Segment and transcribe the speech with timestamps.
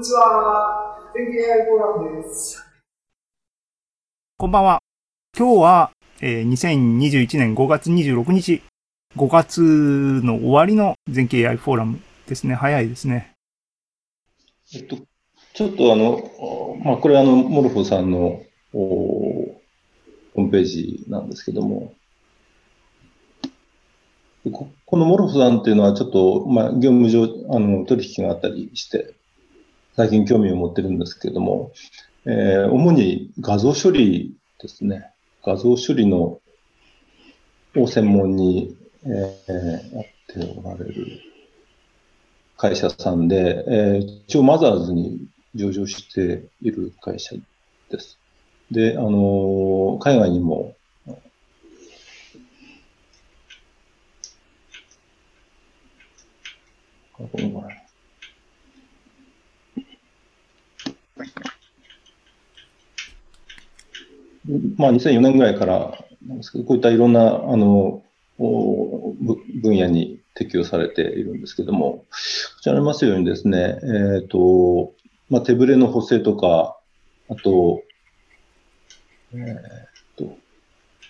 [0.00, 0.96] にちは。
[1.14, 2.64] 天気 AI フォーラムです。
[4.38, 4.78] こんばんは。
[5.36, 5.90] 今日は、
[6.22, 8.62] えー、2021年5月26日、
[9.18, 12.54] 5月の終わりの全景 AI フォーラムですね。
[12.54, 13.32] 早いですね。
[14.74, 14.96] えっと、
[15.52, 18.40] ちょっとあの、まあ、これあの、モルフォさんの
[18.72, 21.92] おホームページなんですけども、
[24.50, 29.19] ここのモルフォさんっていうのはちょっと、まあ、業務上、あの、取引があったりして、
[30.00, 31.72] 最近興味を持ってるんですけれども、
[32.24, 35.10] えー、主に画像処理ですね。
[35.44, 36.40] 画像処理の
[37.76, 41.20] を専門に、えー、やっておられる
[42.56, 47.36] 会社さんで、えー、一応マザーズに上場している会社
[47.90, 48.18] です。
[48.70, 50.76] で、あの、海外にも、
[57.18, 57.89] ごめんご
[64.76, 66.04] まあ、2004年ぐらいから、
[66.66, 68.02] こういったいろんな、あの、
[68.38, 72.04] 分野に適用されているんですけども、
[72.56, 73.86] こちらにありますようにですね、え
[74.22, 74.92] っ、ー、と、
[75.28, 76.78] まあ、手ぶれの補正とか、
[77.28, 77.82] あと、
[79.32, 80.36] えっ、ー、と、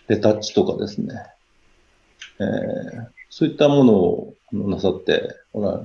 [0.08, 1.14] レタッチとかですね、
[2.40, 5.80] えー、そういったものをなさっておら、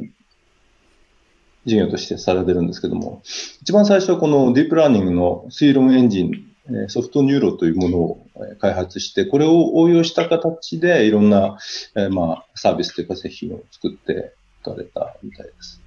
[1.66, 3.22] 事業としてされてるんですけども、
[3.62, 6.55] 一番最初はこのディープラーニングの推論エンジン
[6.88, 8.28] SoftNeuro というものを
[8.60, 11.58] 開発して、これを応用した形でいろんな、
[11.96, 15.82] えまあ、サービスというか製品を作っていかれたみたいです。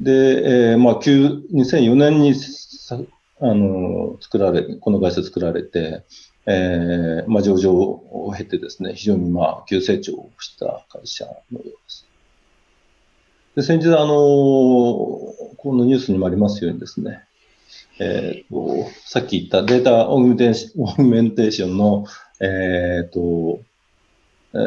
[0.00, 2.34] で、えー、まあ、2004年に
[3.40, 6.04] あの作られ、この会社作られて、
[6.46, 12.06] えー、まあ、上場を経てですね、非常にまあ、急成長した会社のようです。
[13.56, 15.34] で、先日、あの、こ
[15.66, 17.27] のニュースにもありますようにですね、
[18.00, 22.06] えっ、ー、と、さっき言ったデータオグメンテーションの、
[22.40, 23.60] えっ、ー、と、
[24.54, 24.60] えー、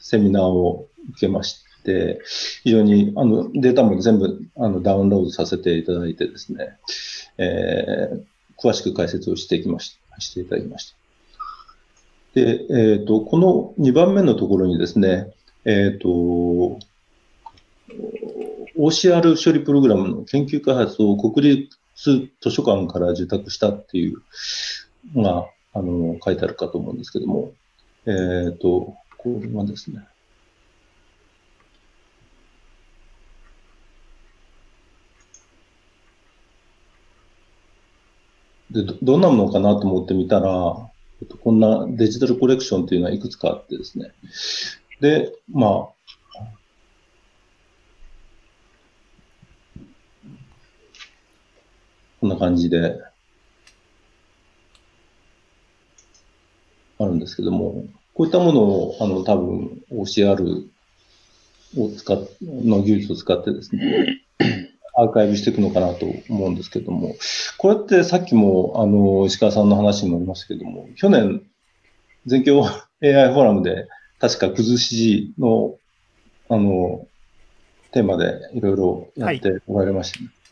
[0.00, 2.20] セミナーを受けまして、
[2.62, 6.78] 非常にあのデータも全部あのダウンロードさせていただいてですね、
[7.36, 8.24] えー、
[8.58, 10.96] 詳しく解説をしていきまししていただきました。
[12.34, 15.32] で、えっ、ー、と、この2番目のところにですね、
[15.64, 16.78] えっ、ー、と、
[18.76, 24.22] OCR 処理プログラムの研究開発を国立図書館から受託したっていう
[25.14, 27.52] のが、あの、書いてあるかと思うんですけども、
[28.06, 30.06] えっ、ー、と、これはですね、
[38.70, 40.76] でど、どんなものかなと思ってみたら、
[41.42, 44.12] こんなデジタルコレクションっていうのはいくつかあってですね。
[45.00, 45.93] で、まあ、
[52.24, 53.02] こんな感じで、
[56.98, 60.66] あるんですけども、こういったものを、あの、多分 OCR
[61.76, 64.22] を使っ、の技術を使ってですね、
[64.96, 67.14] アーカイブしていくのかなと思うんですけども、
[67.58, 71.42] これってさっきも、あの、石川さんの話にもありましたけども、去年、
[72.24, 72.64] 全教
[73.02, 73.86] AI フォーラムで、
[74.18, 75.76] 確か崩しの、
[76.48, 77.06] あの、
[77.92, 80.28] テーマでいろいろやっておられましたね。
[80.28, 80.43] はい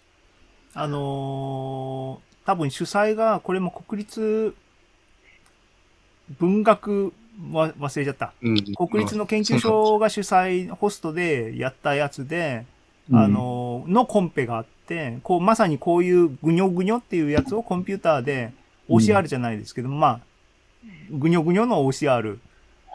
[0.74, 4.54] あのー、多分主催が、これも国立
[6.38, 7.12] 文学
[7.52, 12.64] は忘れちゃった、うん、国立の研究所が主催、ホストでやったやつで、
[13.10, 18.52] うん、あのー、のコンペがあって、こう、まさにこういうぐにょぐにょっていうやつをコンピューターで
[18.88, 20.20] OCR じゃないですけど、うん、まあ、
[21.10, 22.38] ぐにょぐにょの OCR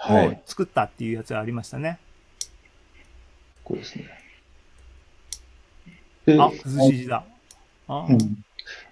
[0.10, 1.90] を作ったっていうやつがありましたね。
[1.90, 1.98] はい、
[3.64, 4.06] こうですね。
[6.40, 7.24] あ、崩し字だ。
[7.90, 8.18] うん、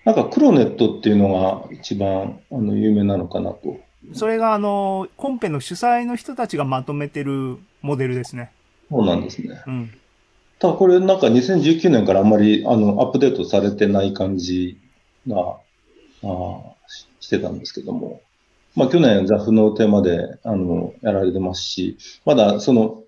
[0.05, 3.79] なんかクロネットっていうのが一番あの有名なのかなと。
[4.13, 8.51] それがあの、コンペの主催の人たちがまとめてるモデルですね。
[8.89, 9.63] そうなんですね。
[9.65, 9.91] うん。
[10.59, 14.77] ただこれなんか2019年からあんまりあのアップデートされてない感じ
[15.27, 15.57] が
[16.23, 16.59] あ
[17.19, 18.21] してたんですけども。
[18.75, 23.03] まあ去年 ZAF のテーマであのやられてますし、まだその、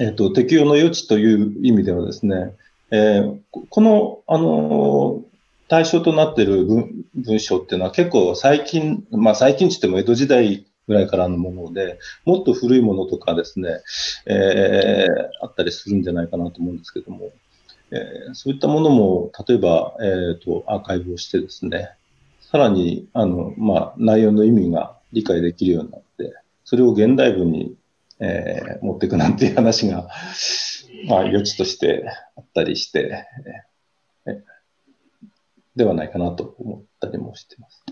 [0.00, 2.52] えっ、ー、と、適用の余地という意味ではですね、
[2.94, 5.24] えー、この、あのー、
[5.68, 13.80] 対象となっている文文章っていうのは結構最近、まあ最近って言っても江戸時代ぐらいからのもので、もっと古いものとかですね、
[14.26, 17.32] えー、あったりするんじゃないかなと思うんですけども、
[17.90, 21.90] えー、そういったものも、例えば、えっ、ー、と、アーカイブをしてですね、
[22.40, 27.74] さらに、あの、まあ、内容の意味が理解できるようになって、それを現代文に、
[28.20, 30.08] えー、持っていくなんていう話が、
[31.08, 32.04] まあ、余地として
[32.54, 33.26] ったりして、
[35.74, 37.83] ではないかなと思ったりもしてます。